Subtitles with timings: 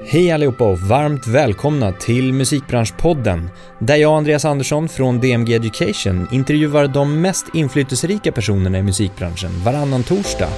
[0.00, 6.88] Hej allihopa och varmt välkomna till Musikbranschpodden där jag Andreas Andersson från DMG Education intervjuar
[6.88, 10.48] de mest inflytelserika personerna i musikbranschen varannan torsdag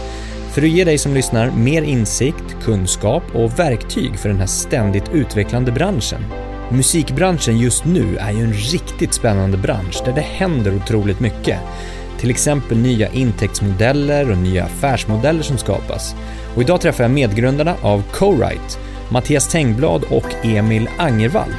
[0.52, 5.10] för att ge dig som lyssnar mer insikt, kunskap och verktyg för den här ständigt
[5.12, 6.24] utvecklande branschen.
[6.70, 11.58] Musikbranschen just nu är ju en riktigt spännande bransch där det händer otroligt mycket.
[12.20, 16.14] Till exempel nya intäktsmodeller och nya affärsmodeller som skapas.
[16.54, 18.78] Och idag träffar jag medgrundarna av Co-Write
[19.14, 21.54] Mattias Tengblad och Emil Angervall.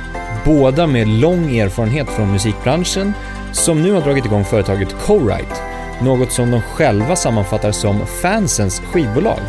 [0.46, 3.14] Båda med lång erfarenhet från musikbranschen
[3.52, 5.56] som nu har dragit igång företaget Co-Write,
[6.02, 9.40] något som de själva sammanfattar som fansens skivbolag.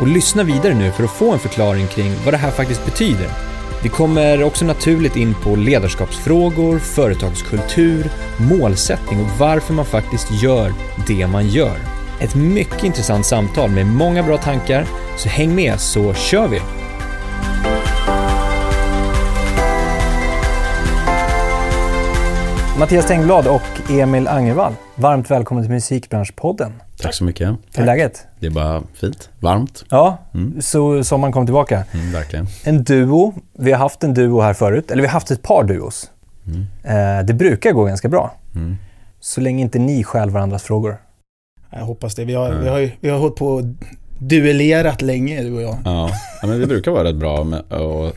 [0.00, 3.28] Och lyssna vidare nu för att få en förklaring kring vad det här faktiskt betyder.
[3.82, 10.74] Vi kommer också naturligt in på ledarskapsfrågor, företagskultur, målsättning och varför man faktiskt gör
[11.06, 11.76] det man gör.
[12.20, 16.81] Ett mycket intressant samtal med många bra tankar, så häng med så kör vi!
[22.82, 26.72] Mattias Tengblad och Emil Angervall, varmt välkommen till Musikbranschpodden.
[26.98, 27.48] Tack så mycket.
[27.74, 28.26] Hur är läget?
[28.40, 29.30] Det är bara fint.
[29.40, 29.84] Varmt.
[29.88, 30.62] Ja, mm.
[30.62, 31.84] så sommaren kom tillbaka.
[31.92, 32.46] Mm, verkligen.
[32.64, 33.34] En duo.
[33.58, 36.10] Vi har haft en duo här förut, eller vi har haft ett par duos.
[36.46, 36.66] Mm.
[36.84, 38.34] Eh, det brukar gå ganska bra.
[38.54, 38.76] Mm.
[39.20, 40.96] Så länge inte ni stjäl varandras frågor.
[41.70, 42.24] Jag hoppas det.
[42.24, 43.64] Vi har, vi har, vi har hållit på och
[44.18, 45.76] duellerat länge, du och jag.
[45.84, 46.10] Ja,
[46.42, 48.14] men det brukar vara rätt bra med att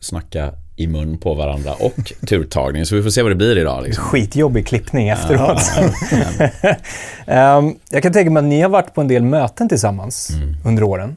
[0.00, 2.86] snacka i mun på varandra och turtagning.
[2.86, 3.82] Så vi får se vad det blir idag.
[3.82, 4.04] Liksom.
[4.04, 5.60] Skitjobbig klippning efteråt.
[7.26, 10.54] Um, jag kan tänka mig att ni har varit på en del möten tillsammans mm.
[10.64, 11.16] under åren.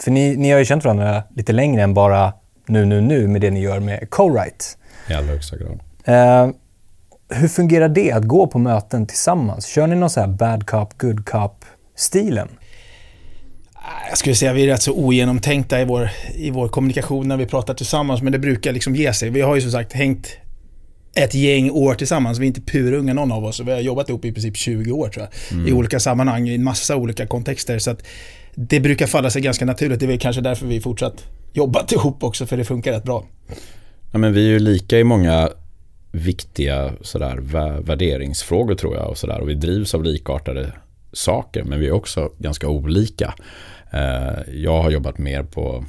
[0.00, 2.32] För ni, ni har ju känt varandra lite längre än bara
[2.66, 4.64] nu, nu, nu med det ni gör med Co-Write.
[5.10, 5.80] I allra högsta grad.
[6.08, 6.54] Uh,
[7.28, 9.66] hur fungerar det att gå på möten tillsammans?
[9.66, 12.48] Kör ni någon så här bad cop, good cop-stilen?
[14.08, 17.36] Jag skulle säga att vi är rätt så ogenomtänkta i vår, i vår kommunikation när
[17.36, 19.30] vi pratar tillsammans, men det brukar liksom ge sig.
[19.30, 20.36] Vi har ju som sagt hängt
[21.14, 22.38] ett gäng år tillsammans.
[22.38, 23.60] Vi är inte purunga någon av oss.
[23.60, 25.58] Vi har jobbat ihop i princip 20 år tror jag.
[25.58, 25.68] Mm.
[25.68, 27.78] I olika sammanhang, i en massa olika kontexter.
[27.78, 27.96] Så
[28.54, 30.00] det brukar falla sig ganska naturligt.
[30.00, 33.24] Det är väl kanske därför vi fortsatt jobbat ihop också, för det funkar rätt bra.
[34.12, 35.50] Ja, men vi är ju lika i många
[36.12, 37.36] viktiga sådär,
[37.80, 39.10] värderingsfrågor tror jag.
[39.10, 40.72] Och, sådär, och vi drivs av likartade
[41.12, 43.34] saker, men vi är också ganska olika.
[43.90, 45.84] Eh, jag har jobbat mer på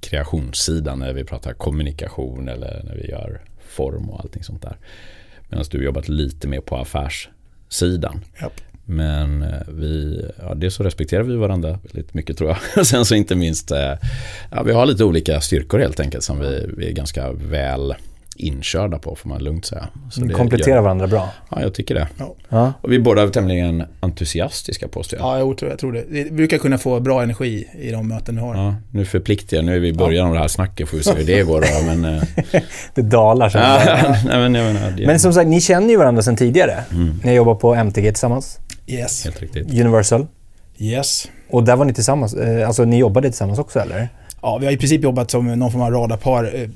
[0.00, 4.76] kreationssidan när vi pratar kommunikation eller när vi gör form och allting sånt där.
[5.48, 8.24] Medan du har jobbat lite mer på affärssidan.
[8.42, 8.52] Yep.
[8.84, 12.86] Men eh, vi, ja, det så respekterar vi varandra väldigt mycket tror jag.
[12.86, 13.94] Sen så inte minst, eh,
[14.50, 17.94] ja, vi har lite olika styrkor helt enkelt som vi, vi är ganska väl
[18.38, 19.88] inkörda på får man lugnt säga.
[20.10, 20.82] Så Ni kompletterar gör...
[20.82, 21.28] varandra bra.
[21.50, 22.08] Ja, jag tycker det.
[22.48, 22.72] Ja.
[22.80, 25.28] Och vi är båda tämligen entusiastiska påstår jag.
[25.28, 26.04] Ja, jag tror, jag tror det.
[26.08, 28.56] Vi brukar kunna få bra energi i de möten vi har.
[28.56, 29.66] Ja, nu förpliktar jag.
[29.66, 30.28] Nu är vi i början ja.
[30.28, 31.60] av det här snacket, får vi se hur det går.
[31.60, 32.22] Då, men, eh,
[32.94, 33.58] det dalar så.
[33.58, 35.06] Ja, men, menar, det...
[35.06, 36.84] men som sagt, ni känner ju varandra sedan tidigare.
[36.92, 37.20] Mm.
[37.24, 38.58] Ni jobbar på MTG tillsammans.
[38.86, 39.24] Yes.
[39.24, 39.70] Helt riktigt.
[39.70, 40.26] Universal.
[40.78, 41.28] Yes.
[41.50, 44.08] Och där var ni tillsammans, eh, alltså ni jobbade tillsammans också eller?
[44.42, 46.68] Ja, vi har i princip jobbat som någon form av radarpar eh,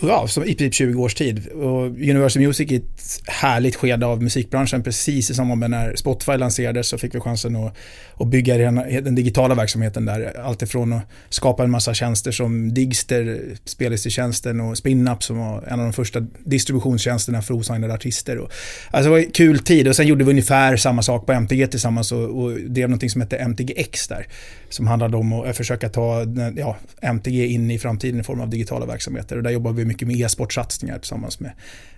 [0.00, 1.46] ja, som i princip 20 års tid.
[1.48, 4.82] Och Universal Music är ett härligt skede av musikbranschen.
[4.82, 7.76] Precis i samband med när Spotify lanserades så fick vi chansen att,
[8.20, 10.40] att bygga den, den digitala verksamheten där.
[10.44, 15.86] Alltifrån att skapa en massa tjänster som Digster, spellistetjänsten och Spinup som var en av
[15.86, 18.38] de första distributionstjänsterna för osignade artister.
[18.38, 18.52] Och,
[18.90, 21.66] alltså det var en kul tid och sen gjorde vi ungefär samma sak på MTG
[21.66, 24.26] tillsammans och, och drev någonting som hette MTGX där.
[24.68, 26.26] Som handlade om att försöka ta
[26.56, 29.36] ja, MTG in i framtiden i form av digitala verksamheter.
[29.36, 31.52] Och där jobbar vi mycket med e-sportsatsningar tillsammans med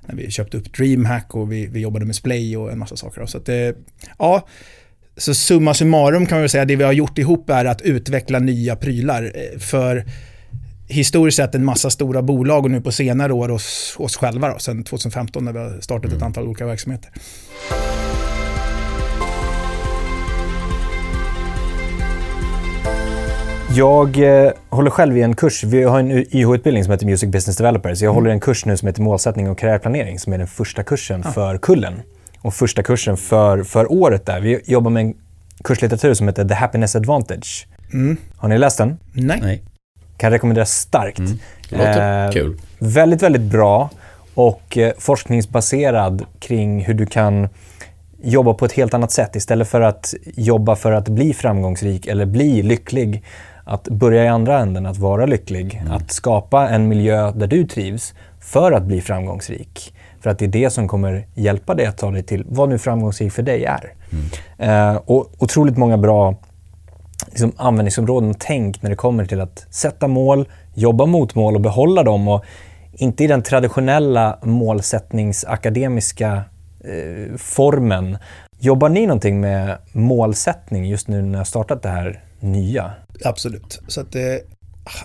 [0.07, 3.27] när vi köpte upp DreamHack och vi, vi jobbade med Splay och en massa saker.
[3.27, 3.49] Så att
[4.19, 4.49] ja,
[5.17, 8.39] så summa summarum kan man väl säga, det vi har gjort ihop är att utveckla
[8.39, 10.05] nya prylar eh, för
[10.89, 14.59] historiskt sett en massa stora bolag och nu på senare år oss, oss själva då,
[14.59, 16.27] sen 2015 när vi har startat ett mm.
[16.27, 17.11] antal olika verksamheter.
[23.77, 25.65] Jag eh, håller själv i en kurs.
[25.65, 28.03] Vi har en YH-utbildning som heter Music Business Developers.
[28.03, 28.15] Jag mm.
[28.15, 31.33] håller en kurs nu som heter Målsättning och karriärplanering som är den första kursen ah.
[31.33, 32.03] för kullen.
[32.41, 34.41] Och första kursen för, för året där.
[34.41, 35.15] Vi jobbar med en
[35.65, 37.67] kurslitteratur som heter The Happiness Advantage.
[37.93, 38.17] Mm.
[38.37, 38.99] Har ni läst den?
[39.13, 39.39] Nej.
[39.43, 39.63] Nej.
[40.17, 41.19] Kan rekommendera starkt.
[41.19, 41.39] Mm.
[41.69, 42.57] Låter eh, kul.
[42.79, 43.91] Väldigt, väldigt bra
[44.35, 47.49] och eh, forskningsbaserad kring hur du kan
[48.23, 49.37] jobba på ett helt annat sätt.
[49.37, 53.23] Istället för att jobba för att bli framgångsrik eller bli lycklig
[53.67, 55.75] att börja i andra änden, att vara lycklig.
[55.75, 55.93] Mm.
[55.93, 59.95] Att skapa en miljö där du trivs för att bli framgångsrik.
[60.21, 62.79] För att det är det som kommer hjälpa dig att ta dig till vad nu
[62.79, 63.93] framgångsrik för dig är.
[64.59, 64.95] Mm.
[64.95, 66.35] Eh, och otroligt många bra
[67.27, 71.61] liksom, användningsområden och tänk när det kommer till att sätta mål, jobba mot mål och
[71.61, 72.29] behålla dem.
[72.29, 72.45] Och
[72.93, 76.43] inte i den traditionella målsättningsakademiska
[76.81, 78.19] eh, formen.
[78.59, 82.91] Jobbar ni någonting med målsättning just nu när har startat det här nya?
[83.25, 83.81] Absolut.
[83.89, 84.23] Så att, eh,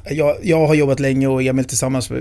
[0.09, 2.11] jag, jag har jobbat länge och Emil tillsammans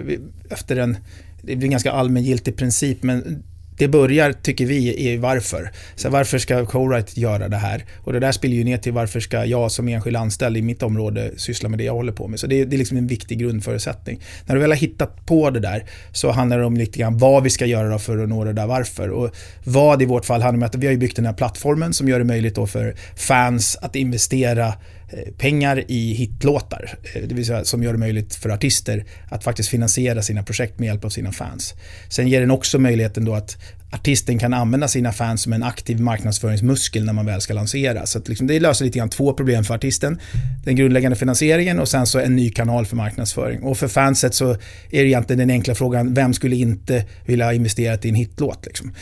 [0.50, 0.96] efter en,
[1.42, 3.42] det blir en ganska allmängiltig princip, men
[3.80, 5.70] det börjar, tycker vi, i varför.
[5.94, 7.84] Så varför ska Co-Write göra det här?
[7.98, 10.82] Och det där spelar ju ner till varför ska jag som enskild anställd i mitt
[10.82, 12.40] område syssla med det jag håller på med.
[12.40, 14.20] Så det, det är liksom en viktig grundförutsättning.
[14.46, 17.42] När du väl har hittat på det där så handlar det om lite grann vad
[17.42, 19.08] vi ska göra för att nå det där varför.
[19.08, 19.30] Och
[19.64, 22.18] vad i vårt fall handlar om att vi har byggt den här plattformen som gör
[22.18, 24.74] det möjligt då för fans att investera
[25.12, 26.98] Eh, pengar i hitlåtar.
[27.14, 30.78] Eh, det vill säga som gör det möjligt för artister att faktiskt finansiera sina projekt
[30.78, 31.74] med hjälp av sina fans.
[32.08, 33.56] Sen ger den också möjligheten då att
[33.92, 38.06] artisten kan använda sina fans som en aktiv marknadsföringsmuskel när man väl ska lansera.
[38.06, 40.20] Så liksom det löser lite grann två problem för artisten.
[40.64, 43.62] Den grundläggande finansieringen och sen så en ny kanal för marknadsföring.
[43.62, 44.50] Och för fanset så
[44.90, 48.66] är det egentligen den enkla frågan, vem skulle inte vilja investera i en hitlåt?
[48.66, 48.92] Liksom?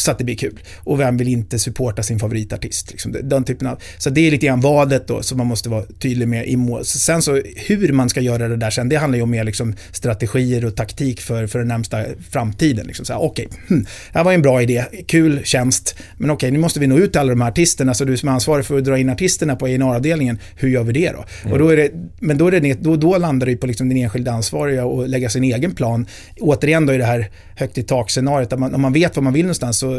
[0.00, 0.60] Så att det blir kul.
[0.78, 2.90] Och vem vill inte supporta sin favoritartist?
[2.90, 5.84] Liksom, den typen av, så det är lite grann vadet då som man måste vara
[5.98, 6.84] tydlig med i mål.
[6.84, 9.74] Sen så hur man ska göra det där sen, det handlar ju om mer liksom
[9.92, 12.86] strategier och taktik för, för den närmsta framtiden.
[12.86, 13.04] Liksom.
[13.18, 13.82] Okej, okay, hmm,
[14.12, 16.98] det här var en bra idé, kul tjänst, men okej, okay, nu måste vi nå
[16.98, 19.10] ut till alla de här artisterna, så du som är ansvarig för att dra in
[19.10, 21.24] artisterna på A&amppr-avdelningen, hur gör vi det då?
[21.42, 21.52] Mm.
[21.52, 23.98] Och då är det, men då, är det, då, då landar det på liksom den
[23.98, 26.06] enskilda ansvariga och lägga sin egen plan.
[26.40, 29.78] Återigen då i det här högt i tak-scenariot, om man vet vad man vill någonstans
[29.78, 29.89] så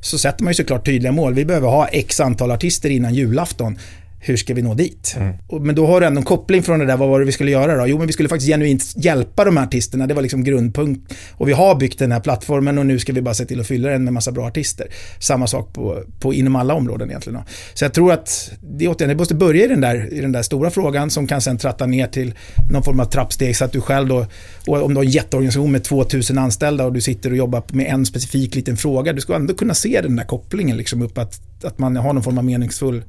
[0.00, 1.34] så, sätter man ju såklart tydliga mål.
[1.34, 3.78] Vi behöver ha x antal artister innan julafton
[4.22, 5.16] hur ska vi nå dit?
[5.18, 5.64] Mm.
[5.64, 7.50] Men då har du ändå en koppling från det där, vad var det vi skulle
[7.50, 7.86] göra då?
[7.86, 11.14] Jo, men vi skulle faktiskt genuint hjälpa de här artisterna, det var liksom grundpunkt.
[11.32, 13.66] Och vi har byggt den här plattformen och nu ska vi bara se till att
[13.66, 14.86] fylla den med massa bra artister.
[15.18, 17.40] Samma sak på, på inom alla områden egentligen.
[17.74, 20.42] Så jag tror att det, återigen, det måste börja i den, där, i den där
[20.42, 22.34] stora frågan som kan sen tratta ner till
[22.70, 24.26] någon form av trappsteg så att du själv då,
[24.66, 28.06] om du har en jätteorganisation med 2000 anställda och du sitter och jobbar med en
[28.06, 31.78] specifik liten fråga, du ska ändå kunna se den där kopplingen liksom upp att, att
[31.78, 33.02] man har någon form av meningsfull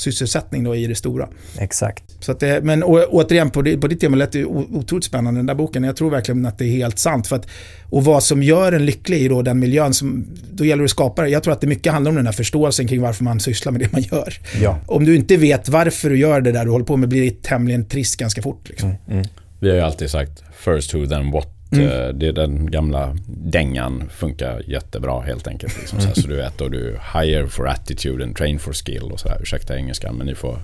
[0.00, 1.28] sysselsättning då i det stora.
[1.58, 2.04] Exakt.
[2.20, 5.38] Så att det, men å, återigen, på, det, på ditt tema lät det otroligt spännande
[5.38, 5.84] den där boken.
[5.84, 7.26] Jag tror verkligen att det är helt sant.
[7.26, 7.46] För att,
[7.84, 10.90] och vad som gör en lycklig i då den miljön, som, då gäller det att
[10.90, 11.28] skapa det.
[11.28, 13.80] Jag tror att det mycket handlar om den här förståelsen kring varför man sysslar med
[13.80, 14.34] det man gör.
[14.62, 14.78] Ja.
[14.86, 17.42] Om du inte vet varför du gör det där du håller på med blir det
[17.42, 18.68] tämligen trist ganska fort.
[18.68, 18.88] Liksom.
[18.88, 19.26] Mm, mm.
[19.60, 21.86] Vi har ju alltid sagt first who then what Mm.
[21.86, 25.78] Eh, det, den gamla dängan funkar jättebra helt enkelt.
[25.78, 26.00] Liksom.
[26.00, 29.20] Så, här, så du vet, och du hire for attitude and train for skill och
[29.20, 29.38] sådär.
[29.42, 30.58] Ursäkta engelskan men ni får,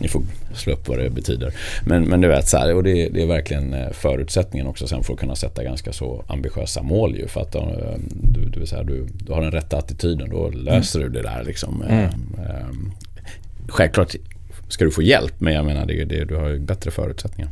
[0.00, 0.22] ni får
[0.54, 1.52] slå upp vad det betyder.
[1.86, 5.04] Men, men du vet, så här, och det, det, är verkligen eh, förutsättningen också sen
[5.04, 7.28] för att kunna sätta ganska så ambitiösa mål ju.
[7.28, 7.62] För att eh,
[8.10, 11.12] du, du, så här, du, du har den rätta attityden, då löser mm.
[11.12, 11.82] du det där liksom.
[11.82, 12.10] Mm.
[13.68, 14.14] Självklart
[14.68, 17.50] ska du få hjälp men jag menar det, det, du har ju bättre förutsättningar.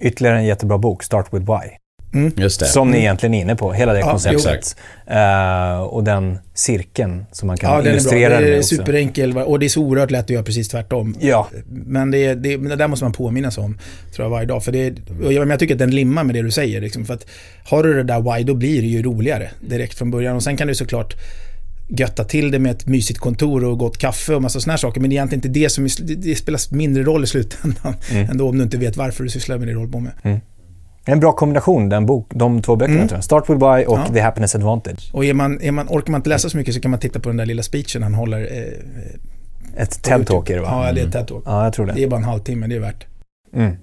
[0.00, 1.85] Ytterligare en jättebra bok, Start with Why.
[2.14, 2.50] Mm.
[2.50, 4.76] Som ni egentligen är inne på, hela det ja, konceptet.
[5.10, 8.50] Uh, och den cirkeln som man kan ja, illustrera den är bra.
[8.50, 11.16] Det är superenkel och det är så oerhört lätt att göra precis tvärtom.
[11.20, 11.48] Ja.
[11.66, 13.78] Men det, det, det där måste man påminna sig om,
[14.14, 14.64] tror jag, varje dag.
[14.64, 16.80] För det, jag, jag tycker att den limmar med det du säger.
[16.80, 17.26] Liksom, för att
[17.64, 20.36] har du det där why, då blir det ju roligare direkt från början.
[20.36, 21.14] Och sen kan du såklart
[21.88, 25.00] götta till det med ett mysigt kontor och gott kaffe och massa sådana saker.
[25.00, 27.94] Men det är egentligen inte det som, det spelar mindre roll i slutändan.
[28.10, 28.30] Mm.
[28.30, 30.12] Ändå om du inte vet varför du sysslar med det du håller på med.
[30.22, 30.40] Mm.
[31.08, 33.08] En bra kombination, den bok, de två böckerna mm.
[33.08, 33.24] tror jag.
[33.24, 34.06] Start with Why och ja.
[34.12, 35.10] The Happiness Advantage.
[35.12, 37.20] Och är man, är man, orkar man inte läsa så mycket så kan man titta
[37.20, 38.40] på den där lilla speechen han håller.
[38.40, 40.68] Eh, ett TED-talk är det va?
[40.70, 41.26] Ja, det är ett mm.
[41.26, 41.42] TED-talk.
[41.46, 41.92] Ja, jag tror det.
[41.92, 43.06] Det är bara en halvtimme, det är värt.
[43.54, 43.76] Mm.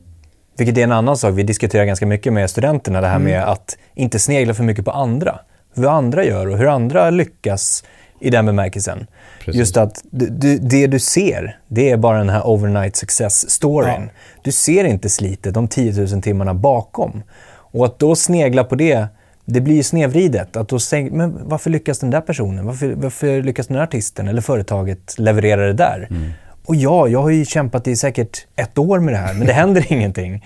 [0.57, 3.31] Vilket är en annan sak, vi diskuterar ganska mycket med studenterna, det här mm.
[3.31, 5.39] med att inte snegla för mycket på andra.
[5.75, 7.83] Hur andra gör och hur andra lyckas
[8.24, 9.08] i den bemärkelsen.
[9.39, 9.60] Precis.
[9.60, 14.01] Just att du, det du ser, det är bara den här overnight success-storyn.
[14.01, 14.12] Ja.
[14.42, 17.24] Du ser inte slitet, de 10 000 timmarna bakom.
[17.48, 19.08] Och att då snegla på det,
[19.46, 20.56] det blir ju snedvridet.
[20.56, 22.65] Att då säg, men varför lyckas den där personen?
[22.65, 26.08] Varför, varför lyckas den där artisten eller företaget leverera det där?
[26.10, 26.32] Mm.
[26.65, 29.53] Och ja, jag har ju kämpat i säkert ett år med det här, men det
[29.53, 30.46] händer ingenting.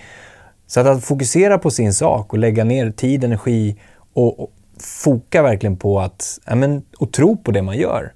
[0.66, 3.76] Så att, att fokusera på sin sak och lägga ner tid, energi
[4.12, 4.50] och, och
[4.82, 8.12] foka verkligen på att, ja, men, och tro på det man gör.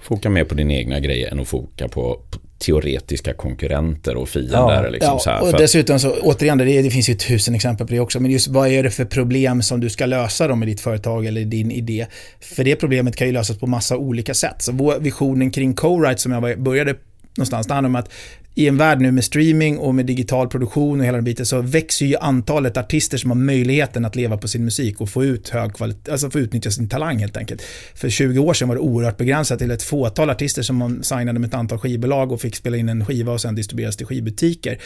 [0.00, 2.20] Foka mer på din egna grej än att foka på
[2.58, 4.84] teoretiska konkurrenter och fiender.
[4.84, 8.00] Ja, liksom, ja, och dessutom så, återigen, det, det finns ju tusen exempel på det
[8.00, 10.80] också, men just vad är det för problem som du ska lösa då med ditt
[10.80, 12.06] företag eller din idé?
[12.40, 14.62] För det problemet kan ju lösas på massa olika sätt.
[14.62, 16.94] Så vår visionen kring co-write som jag började
[17.36, 18.12] någonstans, det handlar om att
[18.54, 21.62] i en värld nu med streaming och med digital produktion och hela den biten så
[21.62, 25.48] växer ju antalet artister som har möjligheten att leva på sin musik och få ut
[25.48, 27.62] hög kvalitet, alltså få utnyttja sin talang helt enkelt.
[27.94, 31.38] För 20 år sedan var det oerhört begränsat till ett fåtal artister som man signade
[31.38, 34.78] med ett antal skivbolag och fick spela in en skiva och sen distribueras till skivbutiker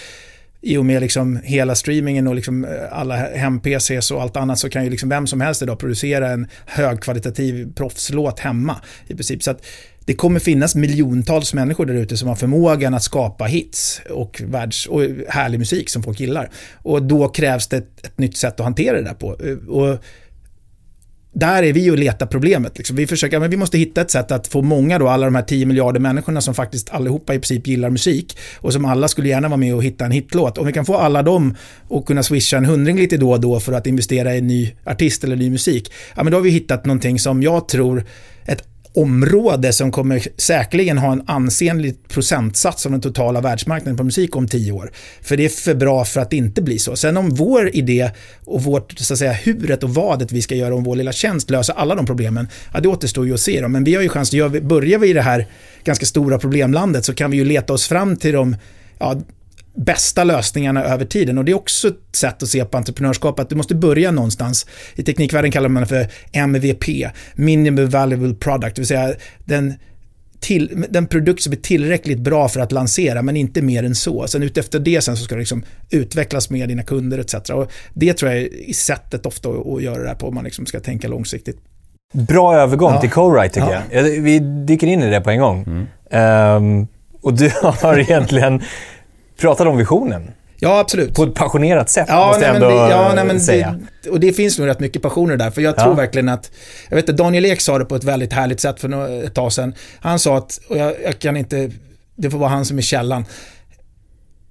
[0.60, 4.68] i och med liksom hela streamingen och liksom eh, alla hem-PCs och allt annat så
[4.68, 9.42] kan ju liksom vem som helst idag producera en högkvalitativ proffslåt hemma i princip.
[9.42, 9.66] Så att
[10.06, 14.86] det kommer finnas miljontals människor där ute som har förmågan att skapa hits och, världs
[14.86, 16.50] och härlig musik som folk gillar.
[16.74, 19.28] Och då krävs det ett, ett nytt sätt att hantera det där på.
[19.72, 19.98] Och
[21.32, 22.78] där är vi och letar problemet.
[22.78, 22.96] Liksom.
[22.96, 25.42] Vi försöker, men vi måste hitta ett sätt att få många då, alla de här
[25.42, 29.48] 10 miljarder människorna som faktiskt allihopa i princip gillar musik och som alla skulle gärna
[29.48, 30.58] vara med och hitta en hitlåt.
[30.58, 31.56] Om vi kan få alla dem
[31.90, 34.74] att kunna swisha en hundring lite då och då för att investera i en ny
[34.84, 38.04] artist eller ny musik, ja men då har vi hittat någonting som jag tror
[38.46, 44.36] ett område som kommer säkerligen ha en ansenlig procentsats av den totala världsmarknaden på musik
[44.36, 44.92] om tio år.
[45.22, 46.96] För det är för bra för att inte bli så.
[46.96, 48.10] Sen om vår idé
[48.44, 51.50] och vårt, så att säga, huret och vadet vi ska göra om vår lilla tjänst
[51.50, 53.60] löser alla de problemen, ja det återstår ju att se.
[53.60, 53.68] Då.
[53.68, 54.30] Men vi har ju chans
[54.62, 55.46] börjar vi i det här
[55.84, 58.56] ganska stora problemlandet så kan vi ju leta oss fram till de
[58.98, 59.20] ja,
[59.76, 61.38] bästa lösningarna över tiden.
[61.38, 64.66] Och det är också ett sätt att se på entreprenörskap, att du måste börja någonstans.
[64.94, 66.84] I teknikvärlden kallar man det för MVP,
[67.34, 69.14] Minimum Valuable Product, det vill säga
[69.44, 69.74] den
[70.40, 74.26] till, den produkt som är tillräckligt bra för att lansera, men inte mer än så.
[74.26, 77.50] Sen utefter det sen så ska det liksom utvecklas med dina kunder etc.
[77.50, 80.66] Och det tror jag är sättet ofta att göra det här på, om man liksom
[80.66, 81.58] ska tänka långsiktigt.
[82.12, 83.00] Bra övergång ja.
[83.00, 84.02] till co-write tycker ja.
[84.02, 84.02] jag.
[84.02, 85.86] Vi dyker in i det på en gång.
[86.10, 86.56] Mm.
[86.56, 86.86] Um,
[87.22, 88.62] och du har egentligen
[89.36, 90.30] pratade om visionen.
[90.58, 91.14] Ja, absolut.
[91.14, 93.78] På ett passionerat sätt, ja, måste jag ändå det, ja, nej, men säga.
[94.02, 95.84] Det, och det finns nog rätt mycket passioner där, för jag ja.
[95.84, 96.50] tror verkligen att...
[96.88, 99.52] Jag vet att Daniel Ek sa det på ett väldigt härligt sätt för ett tag
[99.52, 99.74] sedan.
[100.00, 101.70] Han sa att, och jag, jag kan inte...
[102.16, 103.24] Det får vara han som är källan.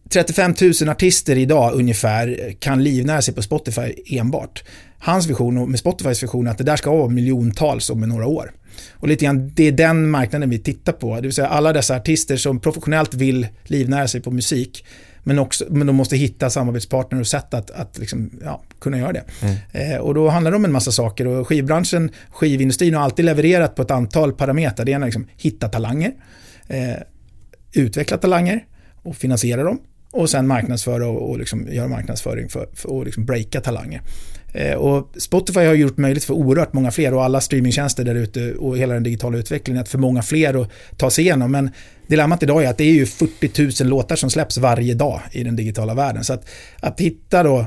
[0.09, 4.63] 35 000 artister idag ungefär kan livnära sig på Spotify enbart.
[4.99, 8.51] Hans vision med Spotifys vision är att det där ska vara miljontals om några år.
[8.91, 11.15] Och lite grann, det är den marknaden vi tittar på.
[11.15, 14.85] Det vill säga alla dessa artister som professionellt vill livnära sig på musik.
[15.27, 19.13] Men, också, men de måste hitta samarbetspartner och sätt att, att liksom, ja, kunna göra
[19.13, 19.23] det.
[19.41, 19.55] Mm.
[19.71, 21.27] Eh, och då handlar det om en massa saker.
[21.27, 24.85] Och skivbranschen, skivindustrin har alltid levererat på ett antal parametrar.
[24.85, 26.11] Det är liksom hitta talanger,
[26.67, 26.95] eh,
[27.73, 28.65] utveckla talanger
[29.03, 29.79] och finansiera dem.
[30.11, 34.01] Och sen marknadsföra och, och liksom göra marknadsföring för, för att liksom breaka talanger.
[34.55, 38.53] Eh, och Spotify har gjort möjligt för oerhört många fler och alla streamingtjänster där ute
[38.53, 41.51] och hela den digitala utvecklingen att för många fler att ta sig igenom.
[41.51, 41.71] Men
[42.07, 45.43] dilemmat idag är att det är ju 40 000 låtar som släpps varje dag i
[45.43, 46.23] den digitala världen.
[46.23, 46.45] Så att,
[46.79, 47.65] att hitta då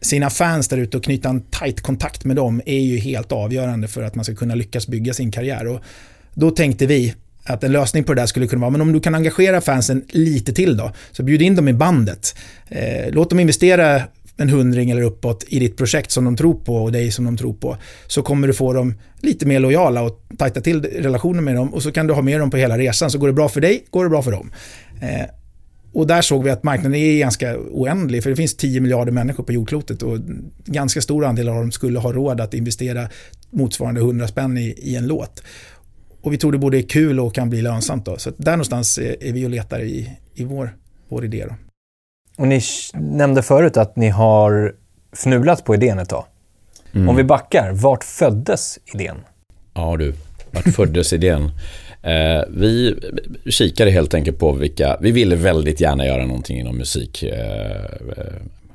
[0.00, 3.88] sina fans där ute och knyta en tight kontakt med dem är ju helt avgörande
[3.88, 5.66] för att man ska kunna lyckas bygga sin karriär.
[5.66, 5.80] Och
[6.34, 9.00] då tänkte vi att en lösning på det där skulle kunna vara, men om du
[9.00, 12.36] kan engagera fansen lite till då, så bjud in dem i bandet.
[12.68, 14.02] Eh, låt dem investera
[14.38, 17.36] en hundring eller uppåt i ditt projekt som de tror på och dig som de
[17.36, 17.76] tror på.
[18.06, 21.82] Så kommer du få dem lite mer lojala och tajta till relationen med dem och
[21.82, 23.10] så kan du ha med dem på hela resan.
[23.10, 24.50] Så går det bra för dig, går det bra för dem.
[25.00, 25.26] Eh,
[25.92, 29.44] och där såg vi att marknaden är ganska oändlig för det finns 10 miljarder människor
[29.44, 30.18] på jordklotet och
[30.64, 33.08] ganska stor andel av dem skulle ha råd att investera
[33.50, 35.42] motsvarande 100 spänn i, i en låt.
[36.20, 38.04] Och vi tror det både är kul och kan bli lönsamt.
[38.04, 38.16] Då.
[38.16, 40.76] Så där någonstans är, är vi och letar i, i vår,
[41.08, 41.44] vår idé.
[41.48, 41.54] Då.
[42.38, 42.60] Och ni
[42.94, 44.74] nämnde förut att ni har
[45.12, 46.24] fnulat på idén ett tag.
[46.94, 47.08] Mm.
[47.08, 49.16] Om vi backar, vart föddes idén?
[49.74, 50.14] Ja du,
[50.50, 51.50] vart föddes idén?
[52.02, 52.94] Eh, vi
[53.46, 57.84] kikade helt enkelt på vilka, vi ville väldigt gärna göra någonting inom musik eh,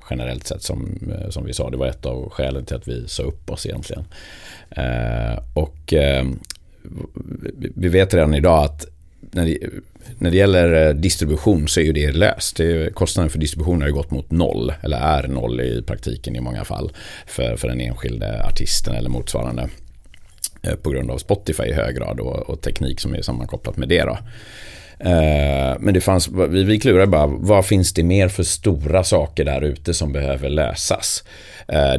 [0.10, 1.70] generellt sett som, eh, som vi sa.
[1.70, 4.06] Det var ett av skälen till att vi sa upp oss egentligen.
[4.70, 6.26] Eh, och eh,
[7.76, 8.86] vi vet redan idag att
[9.32, 9.58] när det,
[10.20, 12.58] när det gäller eh, distribution så är ju det löst.
[12.58, 16.40] Det, kostnaden för distribution har ju gått mot noll, eller är noll i praktiken i
[16.40, 16.92] många fall,
[17.28, 19.70] för, för den enskilde artisten eller motsvarande.
[20.64, 23.90] Eh, på grund av Spotify i hög grad och, och teknik som är sammankopplat med
[23.90, 24.04] det.
[24.04, 24.18] Då.
[25.06, 29.46] Eh, men det fanns, vi, vi klurade bara, vad finns det mer för stora saker
[29.46, 31.24] där ute som behöver lösas?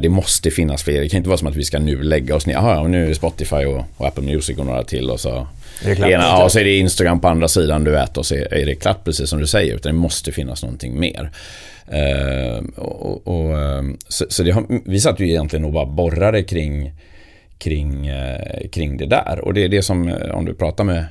[0.01, 2.45] Det måste finnas fler, det kan inte vara som att vi ska nu lägga oss
[2.45, 5.47] ner, Aha, nu är det Spotify och, och Apple Music och några till och så
[5.83, 8.75] Ena, ja, så är det Instagram på andra sidan du vet och så är det
[8.75, 9.75] klart precis som du säger.
[9.75, 11.31] Utan det måste finnas någonting mer.
[11.93, 16.91] Uh, och, och, ehm, så, så har, vi satt ju egentligen och bara borrade kring,
[17.57, 18.11] kring,
[18.71, 19.39] kring det där.
[19.41, 21.05] Och det är det som, eh, om du pratar med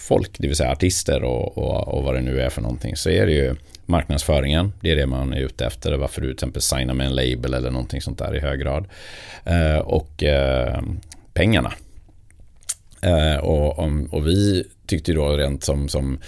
[0.00, 3.10] folk, det vill säga artister och, och, och, vad det nu är för någonting, så
[3.10, 4.72] är det ju marknadsföringen.
[4.80, 5.92] Det är det man är ute efter.
[5.92, 8.86] Varför du till exempel signar med en label eller någonting sånt där i hög grad.
[9.44, 10.82] Eh, och eh,
[11.32, 11.72] pengarna.
[13.02, 13.78] Eh, och,
[14.10, 16.18] och, vi tyckte då rent som, som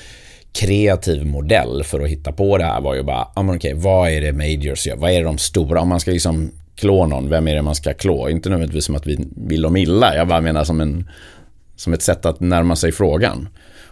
[0.53, 4.11] kreativ modell för att hitta på det här var ju bara, ja men okej, vad
[4.11, 4.97] är det majors gör?
[4.97, 5.81] Vad är det de stora?
[5.81, 8.29] Om man ska liksom klå någon, vem är det man ska klå?
[8.29, 11.09] Inte nödvändigtvis som att vi vill dem illa, jag bara menar som, en,
[11.83, 13.49] som ett sätt att närma sig frågan.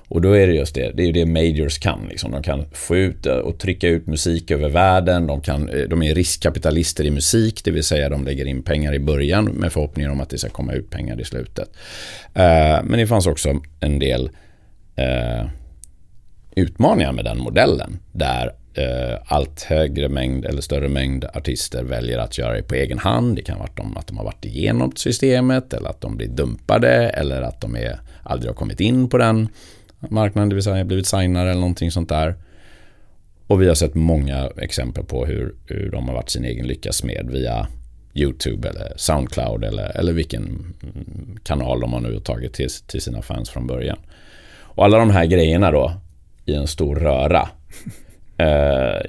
[0.08, 2.06] Och då är det just det, det är ju det majors kan.
[2.08, 2.30] Liksom.
[2.30, 5.26] De kan få ut och trycka ut musik över världen.
[5.26, 8.94] De, kan, eh, de är riskkapitalister i musik, det vill säga de lägger in pengar
[8.94, 11.68] i början med förhoppningen om att det ska komma ut pengar i slutet.
[12.34, 14.30] Eh, men det fanns också en del
[14.96, 15.46] eh,
[16.56, 17.98] utmaningar med den modellen.
[18.12, 22.98] Där Eh, allt högre mängd eller större mängd artister väljer att göra det på egen
[22.98, 23.36] hand.
[23.36, 26.28] Det kan vara att de, att de har varit igenom systemet eller att de blir
[26.28, 29.48] dumpade eller att de är, aldrig har kommit in på den
[30.08, 32.34] marknaden, det vill säga blivit signare eller någonting sånt där.
[33.46, 37.04] Och vi har sett många exempel på hur, hur de har varit sin egen lyckas
[37.04, 37.66] med via
[38.14, 40.74] YouTube eller Soundcloud eller, eller vilken
[41.44, 43.98] kanal de har nu tagit till, till sina fans från början.
[44.52, 45.92] Och alla de här grejerna då
[46.44, 47.48] i en stor röra
[48.40, 49.00] eh,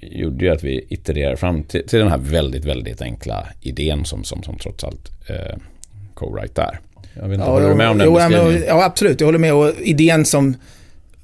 [0.00, 4.24] gjorde ju att vi itererade fram till, till, den här väldigt, väldigt enkla idén som,
[4.24, 5.56] som, som trots allt eh,
[6.14, 6.80] Co-Write är.
[7.14, 8.64] Jag vet inte, ja, håller du med om den jo, beskrivningen?
[8.66, 9.20] Ja, absolut.
[9.20, 9.54] Jag håller med.
[9.54, 10.54] Och idén som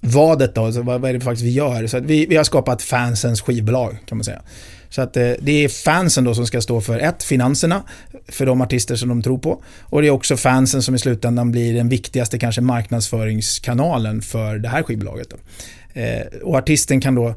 [0.01, 1.87] vadet då, så vad, vad är det faktiskt vi gör?
[1.87, 4.43] Så vi, vi har skapat fansens skivbolag kan man säga.
[4.89, 7.83] Så att eh, det är fansen då som ska stå för ett, finanserna
[8.29, 9.63] för de artister som de tror på.
[9.83, 14.69] Och det är också fansen som i slutändan blir den viktigaste kanske marknadsföringskanalen för det
[14.69, 15.31] här skivbolaget.
[15.31, 15.37] Då.
[15.97, 17.35] Eh, och artisten kan då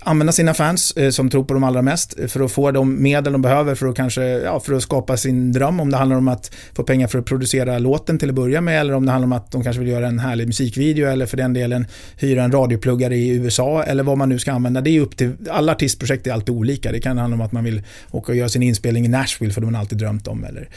[0.00, 3.02] använda sina fans eh, som tror på dem allra mest eh, för att få de
[3.02, 5.80] medel de behöver för att kanske, ja, för att skapa sin dröm.
[5.80, 8.80] Om det handlar om att få pengar för att producera låten till att börja med
[8.80, 11.36] eller om det handlar om att de kanske vill göra en härlig musikvideo eller för
[11.36, 14.80] den delen hyra en radiopluggare i USA eller vad man nu ska använda.
[14.80, 16.92] Det är upp till, alla artistprojekt är alltid olika.
[16.92, 19.60] Det kan handla om att man vill åka och göra sin inspelning i Nashville för
[19.60, 20.44] det man alltid drömt om.
[20.44, 20.68] Eller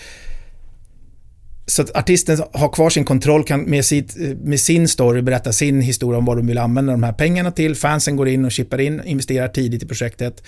[1.66, 5.82] så att artisten har kvar sin kontroll, kan med, sitt, med sin story berätta sin
[5.82, 7.76] historia om vad de vill använda de här pengarna till.
[7.76, 10.44] Fansen går in och chippar in, investerar tidigt i projektet.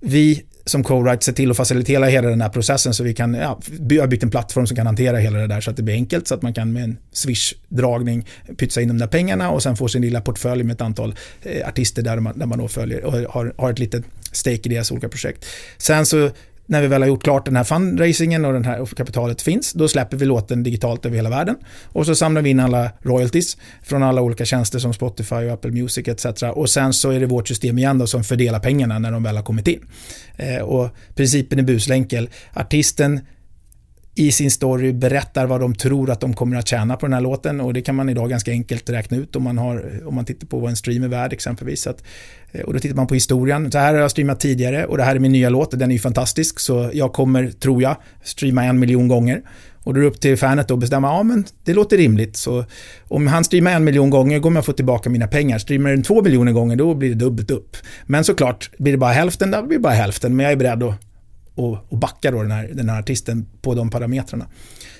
[0.00, 3.60] Vi som co-write ser till att facilitera hela den här processen så vi kan, ja,
[3.80, 5.94] vi har byggt en plattform som kan hantera hela det där så att det blir
[5.94, 8.26] enkelt så att man kan med en swish-dragning
[8.56, 11.68] pytsa in de där pengarna och sen få sin lilla portfölj med ett antal eh,
[11.68, 14.90] artister där man, där man då följer och har, har ett litet stake i deras
[14.90, 15.44] olika projekt.
[15.78, 16.30] Sen så
[16.66, 19.88] när vi väl har gjort klart den här fundraisingen och, den här, kapitalet finns, då
[19.88, 21.56] släpper vi låten digitalt över hela världen.
[21.84, 25.70] Och så samlar vi in alla royalties från alla olika tjänster som Spotify och Apple
[25.70, 26.42] Music etc.
[26.42, 29.36] Och sen så är det vårt system igen då som fördelar pengarna när de väl
[29.36, 29.80] har kommit in.
[30.36, 32.30] Eh, och principen är buslänkel.
[32.52, 33.20] Artisten
[34.18, 37.20] i sin story berättar vad de tror att de kommer att tjäna på den här
[37.20, 40.24] låten och det kan man idag ganska enkelt räkna ut om man, har, om man
[40.24, 41.86] tittar på vad en stream är värd exempelvis.
[41.86, 42.02] Att,
[42.52, 43.72] eh, och då tittar man på historien.
[43.72, 45.92] Så här har jag streamat tidigare och det här är min nya låt den är
[45.92, 49.42] ju fantastisk så jag kommer, tror jag, streama en miljon gånger.
[49.84, 52.36] Och då är det upp till fanet att bestämma, ja men det låter rimligt.
[52.36, 52.64] Så
[53.08, 55.58] om han streamar en miljon gånger kommer jag få tillbaka mina pengar.
[55.58, 57.76] Streamar den två miljoner gånger då blir det dubbelt upp.
[58.06, 60.36] Men såklart, blir det bara hälften, då blir det bara hälften.
[60.36, 61.05] Men jag är beredd att
[61.56, 64.46] och, och backa då den här, den här artisten på de parametrarna.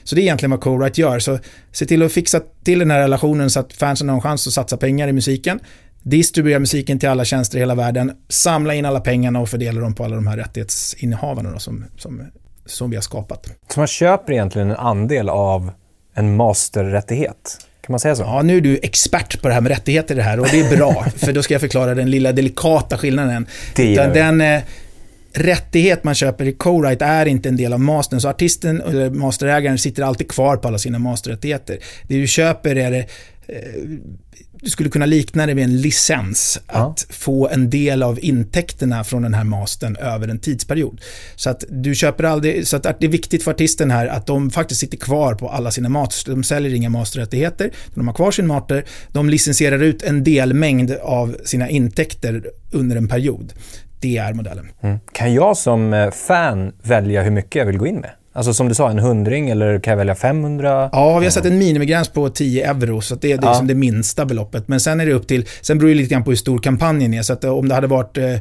[0.05, 1.19] Så det är egentligen vad Co-Write gör.
[1.19, 1.39] Så
[1.73, 4.53] se till att fixa till den här relationen så att fansen har en chans att
[4.53, 5.61] satsa pengar i musiken.
[6.03, 8.13] Distribuera musiken till alla tjänster i hela världen.
[8.29, 12.23] Samla in alla pengarna och fördela dem på alla de här rättighetsinnehavarna då, som, som,
[12.67, 13.47] som vi har skapat.
[13.69, 15.71] Så man köper egentligen en andel av
[16.15, 17.59] en masterrättighet?
[17.81, 18.23] Kan man säga så?
[18.23, 20.77] Ja, nu är du expert på det här med rättigheter det här och det är
[20.77, 21.05] bra.
[21.17, 23.47] för då ska jag förklara den lilla delikata skillnaden.
[23.77, 24.63] Det den, eh,
[25.37, 28.21] rättighet man köper i co-write är inte en del av mastern.
[28.21, 31.79] Så artisten eller masterägaren sitter alltid kvar på alla sina masterrättigheter.
[32.09, 33.07] Det du köper är det
[33.47, 33.57] eh,
[34.61, 36.61] du skulle kunna likna det vid en licens.
[36.67, 36.75] Ja.
[36.75, 41.01] Att få en del av intäkterna från den här mastern över en tidsperiod.
[41.37, 44.51] Så att du köper aldrig, så att det är viktigt för artisten här att de
[44.51, 46.25] faktiskt sitter kvar på alla sina masters.
[46.25, 51.37] De säljer inga masterrättigheter, de har kvar sin master, de licensierar ut en delmängd av
[51.45, 53.53] sina intäkter under en period.
[54.01, 54.69] Det är modellen.
[54.81, 54.99] Mm.
[55.13, 58.11] Kan jag som eh, fan välja hur mycket jag vill gå in med?
[58.33, 60.91] Alltså som du sa, en hundring eller kan jag välja 500?
[60.93, 63.49] Ja, vi har satt en minimigräns på 10 euro, så det är, ja.
[63.49, 64.69] liksom det minsta beloppet.
[64.69, 67.15] Men sen är det upp till, sen beror det lite grann på hur stor kampanjen
[67.15, 67.23] är.
[67.23, 68.37] Så att eh, om det hade varit eh,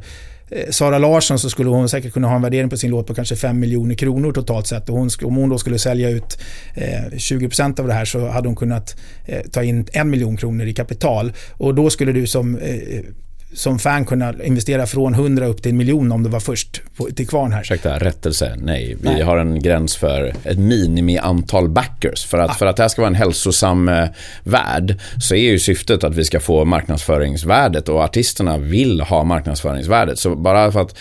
[0.69, 3.35] Sara Larsson så skulle hon säkert kunna ha en värdering på sin låt på kanske
[3.35, 4.89] 5 miljoner kronor totalt sett.
[4.89, 6.39] Och hon, om hon då skulle sälja ut
[6.73, 10.65] eh, 20% av det här så hade hon kunnat eh, ta in en miljon kronor
[10.65, 11.33] i kapital.
[11.57, 13.01] Och då skulle du som eh,
[13.53, 17.05] som fan kunna investera från 100 upp till en miljon om det var först på,
[17.05, 17.61] till kvarn här.
[17.61, 18.55] Ursäkta, rättelse.
[18.57, 19.21] Nej, vi Nej.
[19.21, 22.25] har en gräns för ett minimiantal backers.
[22.25, 22.53] För att, ah.
[22.53, 24.07] för att det här ska vara en hälsosam eh,
[24.43, 30.19] värld så är ju syftet att vi ska få marknadsföringsvärdet och artisterna vill ha marknadsföringsvärdet.
[30.19, 30.97] Så bara för att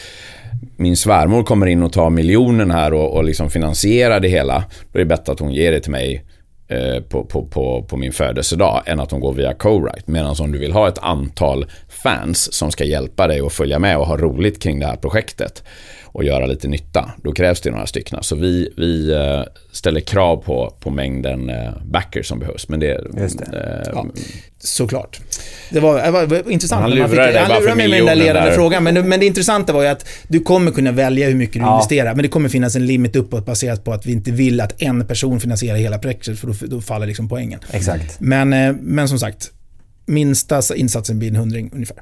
[0.76, 4.98] min svärmor kommer in och tar miljonen här och, och liksom finansierar det hela, då
[4.98, 6.24] är det bättre att hon ger det till mig
[6.68, 10.02] Eh, på, på, på, på min födelsedag än att de går via co-write.
[10.06, 13.98] Medan om du vill ha ett antal fans som ska hjälpa dig och följa med
[13.98, 15.64] och ha roligt kring det här projektet
[16.14, 18.18] och göra lite nytta, då krävs det några stycken.
[18.22, 22.68] Så vi, vi eh, ställer krav på, på mängden eh, backers som behövs.
[22.68, 23.82] Men det, Just det.
[23.86, 24.06] Eh, Ja,
[24.58, 25.20] såklart.
[25.70, 26.82] Det var, det var, intressant.
[26.82, 28.56] Han lurade dig bara för mig med den där ledande där.
[28.56, 28.84] frågan.
[28.84, 31.74] Men, men det intressanta var ju att du kommer kunna välja hur mycket du Ja.
[31.74, 32.14] investerar.
[32.14, 35.06] Men det kommer finnas en limit uppåt baserat på att vi inte vill att en
[35.06, 37.60] person finansierar hela projektet, för då, då faller liksom poängen.
[37.70, 38.20] Exakt.
[38.20, 39.50] Men, eh, men som sagt,
[40.06, 41.96] minsta insatsen blir en hundring ungefär.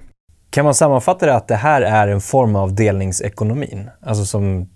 [0.52, 3.90] Kan man sammanfatta det att det här är en form av delningsekonomin?
[4.00, 4.68] Alltså som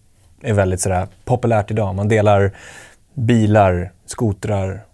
[0.42, 1.94] är väldigt sådär populärt idag.
[1.94, 2.56] Man delar
[3.14, 4.84] bilar, skotrar.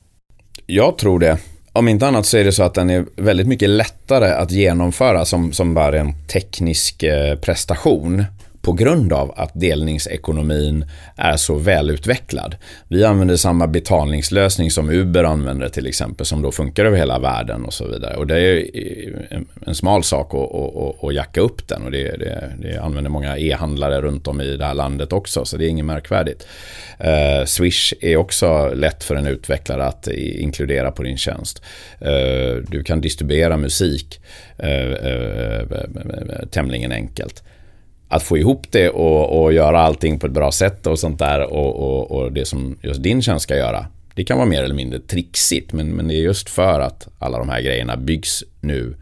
[0.66, 1.38] Jag tror det.
[1.72, 5.24] Om inte annat så är det så att den är väldigt mycket lättare att genomföra
[5.24, 8.24] som, som bara en teknisk eh, prestation
[8.62, 10.84] på grund av att delningsekonomin
[11.16, 12.56] är så välutvecklad.
[12.88, 17.64] Vi använder samma betalningslösning som Uber använder till exempel, som då funkar över hela världen
[17.64, 18.16] och så vidare.
[18.16, 18.66] Och det är
[19.66, 23.38] en, smal sak att, att, att, jacka upp den och det, det, det använder många
[23.38, 26.46] e-handlare runt om i det här landet också, så det är inget märkvärdigt.
[26.98, 31.62] Eh, Swish är också lätt för en utvecklare att inkludera på din tjänst.
[32.00, 34.20] Eh, du kan distribuera musik
[34.58, 37.42] eh, eh, eh tämligen enkelt.
[38.12, 41.52] Att få ihop det och, och göra allting på ett bra sätt och sånt där
[41.52, 43.86] och, och, och det som just din tjänst ska göra.
[44.14, 47.38] Det kan vara mer eller mindre trixigt men, men det är just för att alla
[47.38, 48.94] de här grejerna byggs nu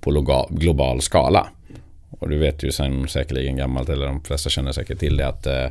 [0.00, 1.46] på global skala.
[2.10, 5.46] Och du vet ju sen säkerligen gammalt, eller de flesta känner säkert till det, att
[5.46, 5.66] eh,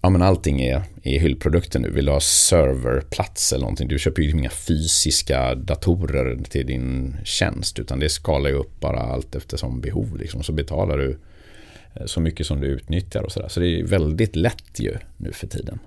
[0.00, 1.90] ja, men allting är, är hyllprodukter nu.
[1.90, 3.88] Vill du ha serverplats eller någonting?
[3.88, 9.00] Du köper ju inga fysiska datorer till din tjänst, utan det skalar ju upp bara
[9.00, 10.16] allt eftersom behov.
[10.16, 10.42] Liksom.
[10.42, 11.18] Så betalar du
[11.94, 13.48] eh, så mycket som du utnyttjar och sådär.
[13.48, 15.78] Så det är väldigt lätt ju nu för tiden.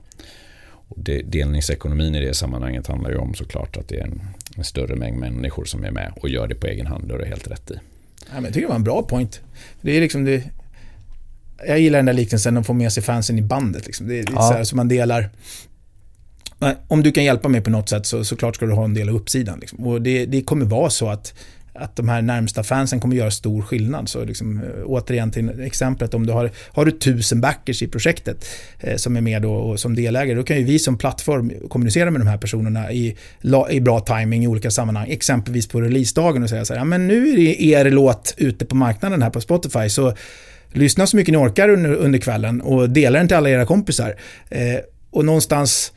[0.88, 4.22] Och det, delningsekonomin i det sammanhanget handlar ju om såklart att det är en,
[4.58, 7.08] en större mängd människor som är med och gör det på egen hand.
[7.08, 7.74] Det har du helt rätt i.
[7.74, 9.42] Ja, men jag tycker det var en bra point.
[9.82, 10.44] Det är liksom det,
[11.68, 13.86] jag gillar den där liknelsen att få med sig fansen i bandet.
[13.86, 14.08] Liksom.
[14.08, 14.42] Det är lite Ja.
[14.42, 15.30] så här som man delar.
[16.88, 19.10] Om du kan hjälpa mig på något sätt så såklart ska du ha en del
[19.10, 19.60] av uppsidan.
[19.60, 19.88] Liksom.
[19.88, 21.34] Och det, det kommer vara så att,
[21.74, 24.10] att de här närmsta fansen kommer göra stor skillnad.
[24.10, 28.46] Så liksom, eh, återigen till exemplet, om du har, har du tusen backers i projektet
[28.80, 32.12] eh, som är med då, och som delägare, då kan ju vi som plattform kommunicera
[32.12, 33.18] med de här personerna i,
[33.70, 35.10] i bra timing i olika sammanhang.
[35.10, 38.66] Exempelvis på releasedagen och säga så här, ja, men nu är det er låt ute
[38.66, 40.14] på marknaden här på Spotify, så
[40.72, 44.16] lyssna så mycket ni orkar under, under kvällen och dela den till alla era kompisar.
[44.50, 44.80] Eh,
[45.12, 45.94] och någonstans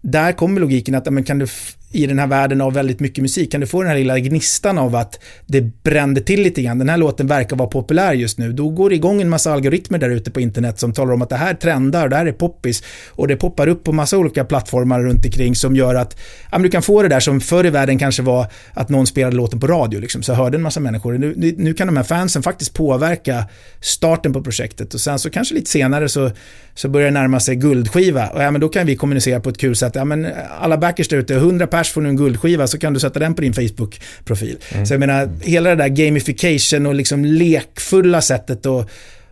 [0.00, 1.46] där kommer logiken att men kan du
[1.92, 4.78] i den här världen av väldigt mycket musik, kan du få den här lilla gnistan
[4.78, 8.52] av att det brände till lite grann, den här låten verkar vara populär just nu,
[8.52, 11.28] då går det igång en massa algoritmer där ute på internet som talar om att
[11.28, 12.82] det här trendar, det här är poppis.
[13.08, 16.16] Och det poppar upp på massa olika plattformar runt omkring som gör att
[16.50, 19.06] ja, men du kan få det där som förr i världen kanske var att någon
[19.06, 21.12] spelade låten på radio, liksom, så hörde en massa människor.
[21.18, 23.44] Nu, nu kan de här fansen faktiskt påverka
[23.80, 24.94] starten på projektet.
[24.94, 26.30] Och sen så kanske lite senare så,
[26.74, 28.26] så börjar det närma sig guldskiva.
[28.26, 29.94] Och ja, men då kan vi kommunicera på ett kul sätt.
[29.94, 30.26] Ja, men
[30.60, 33.34] alla backers där ute, 100 pers får nu en guldskiva så kan du sätta den
[33.34, 34.58] på din Facebook-profil.
[34.84, 38.90] Så jag menar, hela det där gamification och liksom lekfulla sättet att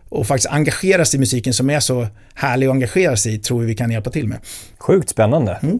[0.09, 3.59] och faktiskt engagera sig i musiken som är så härlig att engagera sig i tror
[3.59, 4.37] vi vi kan hjälpa till med.
[4.79, 5.59] Sjukt spännande.
[5.63, 5.79] Mm.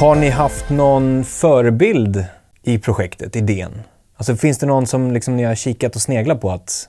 [0.00, 2.24] Har ni haft någon förebild
[2.62, 3.72] i projektet, idén?
[4.16, 6.88] Alltså finns det någon som liksom ni har kikat och sneglat på att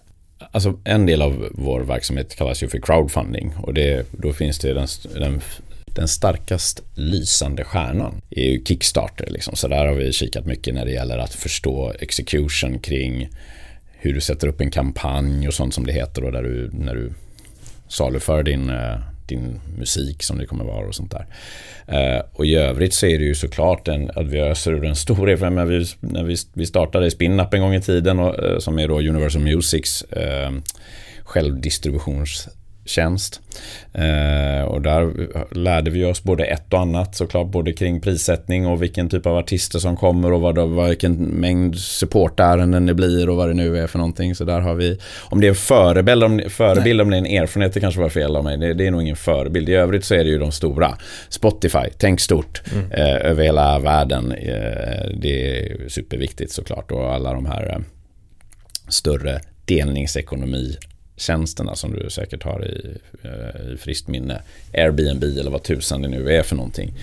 [0.52, 4.74] Alltså en del av vår verksamhet kallas ju för crowdfunding och det, då finns det
[4.74, 5.42] den, den,
[5.86, 9.56] den starkast lysande stjärnan är ju Kickstarter liksom.
[9.56, 13.30] Så där har vi kikat mycket när det gäller att förstå execution kring
[13.92, 16.96] hur du sätter upp en kampanj och sånt som det heter och där du, när
[16.96, 17.14] du
[17.88, 21.26] saluför din, eh, din musik som det kommer vara och sånt där.
[21.88, 24.96] Eh, och i övrigt så är det ju såklart en, att vi öser ur en
[24.96, 25.68] stor erfarenhet.
[25.68, 29.00] Vi, när vi, vi startade Spinup en gång i tiden och, eh, som är då
[29.00, 30.52] Universal Musics eh,
[31.24, 32.48] självdistributions
[32.90, 33.42] tjänst.
[33.94, 35.14] Eh, och där
[35.56, 39.38] lärde vi oss både ett och annat såklart, både kring prissättning och vilken typ av
[39.38, 43.78] artister som kommer och vad det, vilken mängd supportärenden det blir och vad det nu
[43.78, 44.36] är för någonting.
[44.36, 47.44] Så där har vi, om det är en förebild, om, förebild, om det är en
[47.44, 48.58] erfarenhet, det kanske var fel av mig.
[48.58, 49.70] Det, det är nog ingen förebild.
[49.70, 50.98] I övrigt så är det ju de stora.
[51.30, 52.92] Spotify, tänk stort Mm.
[52.92, 54.32] eh, över hela världen.
[54.32, 57.80] Eh, det är superviktigt såklart och alla de här eh,
[58.88, 60.78] större delningsekonomi
[61.18, 64.42] tjänsterna som du säkert har i, eh, i friskt minne.
[64.74, 66.94] Airbnb eller vad tusan det nu är för någonting.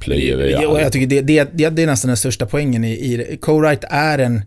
[0.00, 3.38] Plöjer vi jag tycker det, det, det, det är nästan den största poängen i, i.
[3.40, 4.42] Co-write är en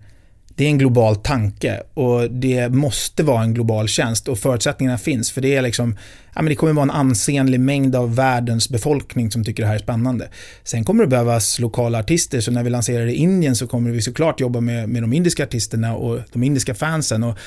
[0.56, 5.32] det är en global tanke och det måste vara en global tjänst och förutsättningarna finns
[5.32, 5.98] för det är liksom,
[6.36, 9.76] ja men det kommer vara en ansenlig mängd av världens befolkning som tycker det här
[9.76, 10.30] är spännande.
[10.64, 14.02] Sen kommer det behövas lokala artister så när vi lanserar i Indien så kommer vi
[14.02, 17.38] såklart jobba med, med de indiska artisterna och de indiska fansen och,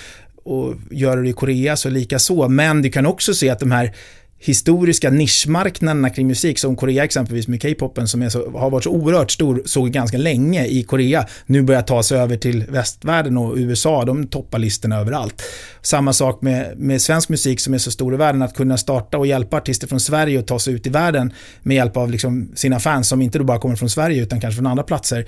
[0.48, 2.48] och göra det i Korea så lika så.
[2.48, 3.94] Men du kan också se att de här
[4.40, 9.30] historiska nischmarknaderna kring musik som Korea exempelvis med K-popen som så, har varit så oerhört
[9.30, 14.04] stor, såg ganska länge i Korea, nu börjar ta sig över till västvärlden och USA,
[14.04, 15.42] de toppar listorna överallt.
[15.82, 19.18] Samma sak med, med svensk musik som är så stor i världen, att kunna starta
[19.18, 21.32] och hjälpa artister från Sverige att ta sig ut i världen
[21.62, 24.56] med hjälp av liksom sina fans som inte då bara kommer från Sverige utan kanske
[24.56, 25.26] från andra platser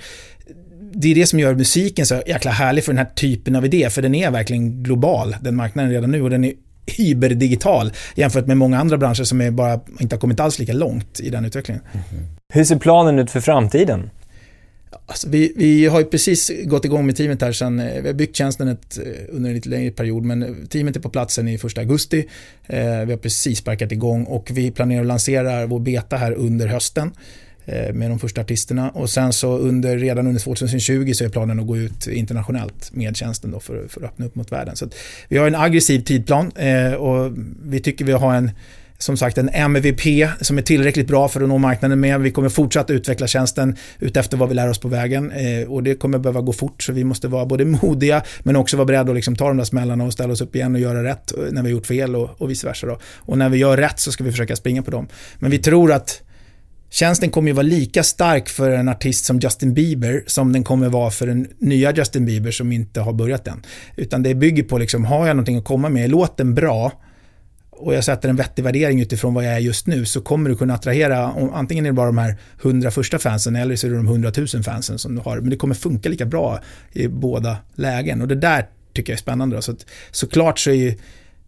[0.93, 3.89] det är det som gör musiken så jäkla härlig för den här typen av idé,
[3.89, 6.53] för den är verkligen global, den marknaden redan nu och den är
[6.85, 11.19] hyberdigital jämfört med många andra branscher som är bara inte har kommit alls lika långt
[11.19, 11.83] i den utvecklingen.
[11.93, 12.25] Mm.
[12.53, 14.09] Hur ser planen ut för framtiden?
[15.05, 18.35] Alltså vi, vi har ju precis gått igång med teamet här sen, vi har byggt
[18.35, 18.99] tjänsten ett,
[19.29, 22.27] under en lite längre period, men teamet är på platsen i första augusti.
[22.67, 26.67] Eh, vi har precis sparkat igång och vi planerar att lansera vår beta här under
[26.67, 27.11] hösten.
[27.65, 28.89] Eh, med de första artisterna.
[28.89, 33.17] Och sen så under, redan under 2020 så är planen att gå ut internationellt med
[33.17, 34.75] tjänsten då för, för att öppna upp mot världen.
[34.75, 34.89] Så
[35.27, 38.51] vi har en aggressiv tidplan eh, och vi tycker vi har en
[38.97, 42.21] som sagt en MVP som är tillräckligt bra för att nå marknaden med.
[42.21, 45.95] Vi kommer fortsatt utveckla tjänsten utefter vad vi lär oss på vägen eh, och det
[45.95, 49.15] kommer behöva gå fort så vi måste vara både modiga men också vara beredda att
[49.15, 51.61] liksom ta de där smällarna och ställa oss upp igen och göra rätt eh, när
[51.61, 52.87] vi har gjort fel och, och vice versa.
[52.87, 52.99] Då.
[53.17, 55.07] Och när vi gör rätt så ska vi försöka springa på dem.
[55.39, 56.21] Men vi tror att
[56.93, 60.89] Tjänsten kommer ju vara lika stark för en artist som Justin Bieber som den kommer
[60.89, 63.63] vara för den nya Justin Bieber som inte har börjat än.
[63.95, 66.91] Utan det bygger på, liksom, har jag någonting att komma med, låt den bra
[67.69, 70.55] och jag sätter en vettig värdering utifrån vad jag är just nu så kommer du
[70.55, 73.97] kunna attrahera, antingen är det bara de här hundra första fansen eller så är det
[73.97, 75.39] de hundratusen fansen som du har.
[75.39, 76.59] Men det kommer funka lika bra
[76.91, 79.61] i båda lägen och det där tycker jag är spännande.
[79.61, 80.97] Så att, såklart så är ju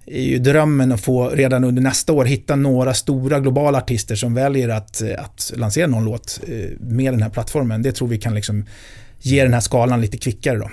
[0.06, 4.34] är ju drömmen att få redan under nästa år hitta några stora globala artister som
[4.34, 7.82] väljer att, eh, att lansera någon låt eh, med den här plattformen.
[7.82, 8.66] Det tror vi kan liksom
[9.20, 10.70] ge den här skalan lite kvickare då.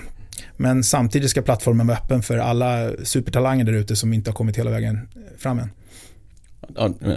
[0.57, 4.57] Men samtidigt ska plattformen vara öppen för alla supertalanger där ute som inte har kommit
[4.57, 5.69] hela vägen eh, fram än.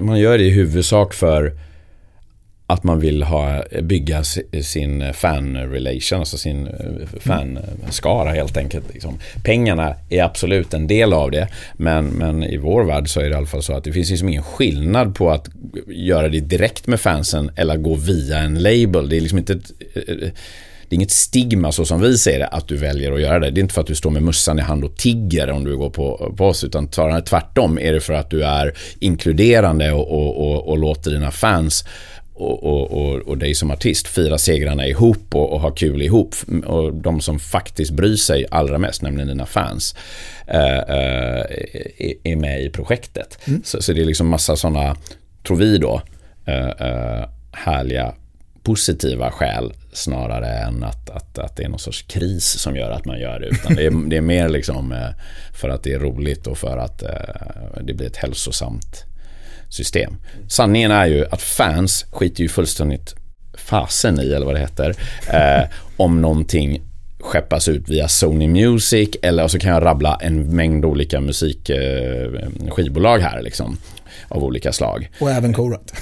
[0.01, 1.53] Man gör det i huvudsak för
[2.67, 4.23] att man vill ha, bygga
[4.63, 8.85] sin fan-relation, alltså sin eh, fanskara eh, helt enkelt.
[8.93, 9.19] Liksom.
[9.45, 13.31] Pengarna är absolut en del av det, men, men i vår värld så är det
[13.31, 15.49] i alla fall så att det finns liksom ingen skillnad på att
[15.87, 19.09] göra det direkt med fansen eller gå via en label.
[19.09, 20.29] Det är liksom inte ett, eh,
[20.89, 23.51] det är inget stigma så som vi ser det att du väljer att göra det.
[23.51, 25.77] Det är inte för att du står med mössan i hand och tigger om du
[25.77, 30.49] går på, på oss utan tvärtom är det för att du är inkluderande och, och,
[30.49, 31.85] och, och låter dina fans
[32.35, 36.35] och, och, och, och dig som artist fira segrarna ihop och, och ha kul ihop.
[36.65, 39.95] Och de som faktiskt bryr sig allra mest, nämligen dina fans,
[40.47, 41.45] äh, äh,
[42.25, 43.39] är med i projektet.
[43.45, 43.63] Mm.
[43.65, 44.97] Så, så, det är liksom massa sådana,
[45.47, 46.03] tror vi då,
[46.45, 48.15] äh, härliga
[48.63, 53.05] positiva skäl snarare än att, att, att det är någon sorts kris som gör att
[53.05, 53.47] man gör det.
[53.47, 55.13] Utan det är, det är mer liksom
[55.53, 57.03] för att det är roligt och för att
[57.83, 59.05] det blir ett hälsosamt
[59.75, 60.17] system.
[60.49, 63.15] Sanningen är ju att fans skiter ju fullständigt
[63.55, 64.97] fasen i, eller vad det heter,
[65.33, 65.65] eh,
[65.97, 66.83] om någonting
[67.21, 73.27] skeppas ut via Sony Music eller så kan jag rabbla en mängd olika musikskivbolag eh,
[73.27, 73.79] här liksom.
[74.29, 75.11] Av olika slag.
[75.21, 75.93] Och även Korat.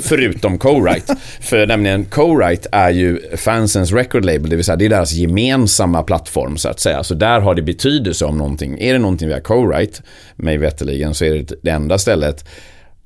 [0.00, 1.16] Förutom Co-Write.
[1.40, 6.02] För nämligen Co-Write är ju fansens record label, det vill säga det är deras gemensamma
[6.02, 7.02] plattform så att säga.
[7.02, 8.80] Så där har det betydelse om någonting.
[8.80, 10.02] Är det någonting via Co-Write,
[10.36, 12.44] mig veterligen, så är det det enda stället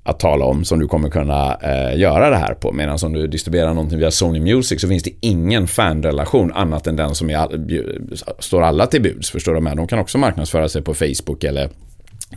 [0.03, 2.73] att tala om som du kommer kunna eh, göra det här på.
[2.73, 6.97] Medan om du distribuerar någonting via Sony Music så finns det ingen fanrelation annat än
[6.97, 9.31] den som är, står alla till buds.
[9.31, 9.77] Förstår du med?
[9.77, 11.69] De kan också marknadsföra sig på Facebook eller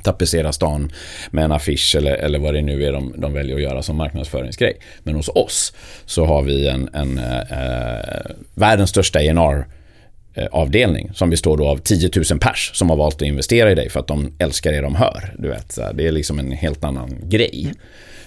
[0.04, 0.92] tapetsera stan
[1.32, 3.96] med en affisch eller, eller vad det nu är de, de väljer att göra som
[3.98, 4.78] marknadsföringsgrej.
[5.04, 5.74] Men hos oss
[6.06, 9.66] så har vi en, en eh, världens största ENR
[10.34, 13.76] eh, avdelning som består då av 10 000 pers som har valt att investera i
[13.76, 15.36] dig för att de älskar det de hör.
[15.38, 17.74] Du vet, det är liksom en helt annan grej.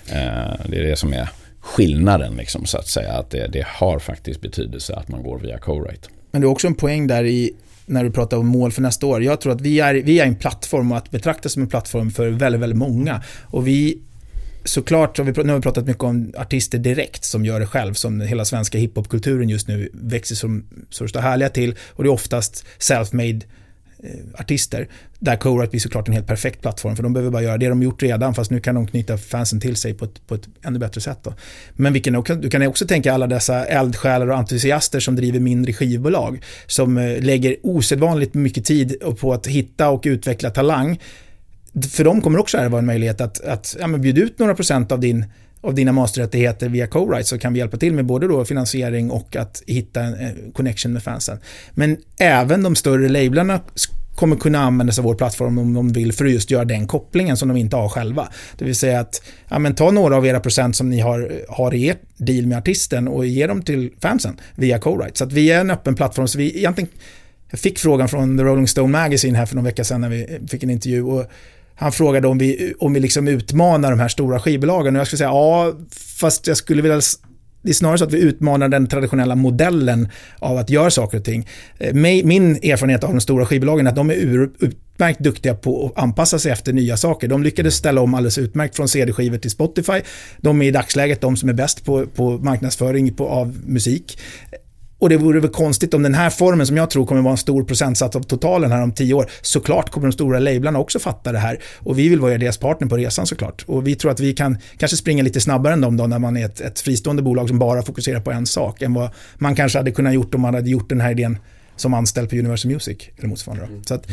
[0.09, 1.29] Eh, det är det som är
[1.61, 3.13] skillnaden liksom, så att säga.
[3.13, 6.09] Att det, det har faktiskt betydelse att man går via co-write.
[6.31, 7.53] Men det är också en poäng där i
[7.87, 9.23] när du pratar om mål för nästa år.
[9.23, 12.11] Jag tror att vi är, vi är en plattform och att betrakta som en plattform
[12.11, 13.23] för väldigt, väldigt många.
[13.43, 13.99] Och vi
[14.65, 18.45] såklart, nu har vi pratat mycket om artister direkt som gör det själv, som hela
[18.45, 22.65] svenska hiphopkulturen just nu växer som så det står härliga till och det är oftast
[22.79, 23.43] self-made
[24.03, 24.89] Eh, artister.
[25.19, 27.83] Där Co-Write blir såklart en helt perfekt plattform för de behöver bara göra det de
[27.83, 30.79] gjort redan fast nu kan de knyta fansen till sig på ett, på ett ännu
[30.79, 31.19] bättre sätt.
[31.23, 31.35] Då.
[31.73, 35.73] Men vi kan, du kan också tänka alla dessa eldsjälar och entusiaster som driver mindre
[35.73, 41.01] skivbolag som eh, lägger osedvanligt mycket tid på att hitta och utveckla talang.
[41.91, 44.93] För dem kommer också det vara en möjlighet att, att ja, bjuda ut några procent
[44.93, 45.25] av din
[45.61, 49.37] av dina masterrättigheter via co-write så kan vi hjälpa till med både då finansiering och
[49.37, 51.39] att hitta en eh, connection med fansen.
[51.75, 53.61] Men även de större lablarna
[54.17, 56.87] kommer kunna använda sig av vår plattform om de vill för att just göra den
[56.87, 58.29] kopplingen som de inte har själva.
[58.59, 61.75] Det vill säga att ja, men ta några av era procent som ni har, har
[61.75, 65.19] i ert deal med artisten och ge dem till fansen via co-write.
[65.19, 66.29] Så att vi är en öppen plattform.
[66.29, 66.91] Så vi egentligen,
[67.51, 70.21] jag fick frågan från The Rolling Stone Magazine här för någon vecka sedan när vi
[70.23, 71.03] eh, fick en intervju.
[71.03, 71.27] Och
[71.77, 75.19] han frågade om vi, om vi liksom utmanar de här stora skivbolagen och jag skulle
[75.19, 75.73] säga ja,
[76.21, 77.01] fast jag skulle vilja
[77.67, 80.09] det är snarare så att vi utmanar den traditionella modellen
[80.39, 81.49] av att göra saker och ting.
[81.79, 86.03] Eh, min erfarenhet av de stora skivbolagen är att de är utmärkt duktiga på att
[86.03, 87.29] anpassa sig efter nya saker.
[87.29, 90.01] De lyckades ställa om alldeles utmärkt från CD-skivor till Spotify.
[90.39, 94.19] De är i dagsläget de som är bäst på, på marknadsföring på, av musik.
[94.99, 97.39] Och det vore väl konstigt om den här formen som jag tror kommer vara en
[97.39, 101.33] stor procentsats av totalen här om tio år, såklart kommer de stora lablarna också fatta
[101.33, 101.61] det här.
[101.79, 103.65] Och vi vill vara deras partner på resan såklart.
[103.67, 106.37] Och vi tror att vi kan kanske springa lite snabbare än dem då när man
[106.37, 109.79] är ett, ett fristående bolag som bara fokuserar på en sak än vad man kanske
[109.79, 111.39] hade kunnat gjort om man hade gjort den här idén
[111.77, 113.67] som anställd på Universal Music eller motsvarande.
[113.67, 113.85] Mm.
[113.85, 114.07] Så att,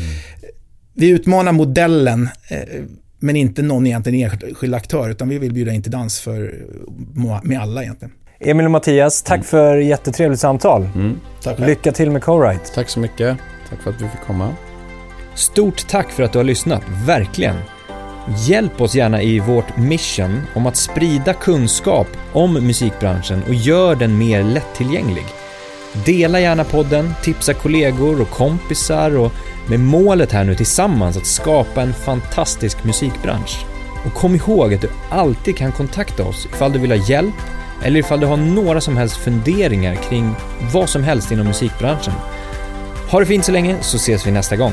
[0.94, 2.82] vi utmanar modellen eh,
[3.18, 6.54] men inte någon egentligen enskild aktör utan vi vill bjuda in till dans för,
[7.42, 8.14] med alla egentligen.
[8.40, 9.44] Emil och Mattias, tack mm.
[9.44, 10.88] för jättetrevligt samtal.
[10.94, 11.20] Mm.
[11.42, 12.74] Tack Lycka till med Co-Write.
[12.74, 13.38] Tack så mycket.
[13.70, 14.54] Tack för att vi fick komma.
[15.34, 17.56] Stort tack för att du har lyssnat, verkligen.
[18.46, 24.18] Hjälp oss gärna i vårt mission om att sprida kunskap om musikbranschen och gör den
[24.18, 25.24] mer lättillgänglig.
[26.04, 29.32] Dela gärna podden, tipsa kollegor och kompisar och
[29.68, 33.66] med målet här nu tillsammans att skapa en fantastisk musikbransch.
[34.06, 37.34] Och kom ihåg att du alltid kan kontakta oss ifall du vill ha hjälp
[37.84, 40.34] eller ifall du har några som helst funderingar kring
[40.72, 42.14] vad som helst inom musikbranschen.
[43.10, 44.72] Ha det fint så länge så ses vi nästa gång.